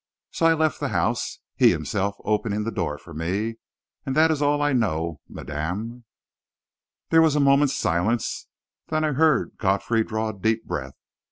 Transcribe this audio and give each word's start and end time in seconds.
So 0.31 0.47
I 0.47 0.55
left 0.55 0.79
the 0.79 0.87
house, 0.87 1.37
he 1.55 1.69
himself 1.69 2.15
opening 2.25 2.63
the 2.63 2.71
door 2.71 2.97
for 2.97 3.13
me. 3.13 3.57
And 4.03 4.15
that 4.15 4.31
is 4.31 4.41
all 4.41 4.57
that 4.57 4.63
I 4.63 4.73
know, 4.73 5.19
madame." 5.29 6.05
There 7.11 7.21
was 7.21 7.35
a 7.35 7.39
moment's 7.39 7.77
silence; 7.77 8.47
then 8.87 9.03
I 9.03 9.11
heard 9.11 9.57
Godfrey 9.59 10.03
draw 10.03 10.29
a 10.29 10.33
deep 10.33 10.65
breath. 10.65 10.95